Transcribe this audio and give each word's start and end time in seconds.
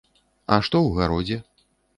А 0.55 0.57
што 0.69 0.81
ў 0.87 0.97
гародзе? 0.97 1.37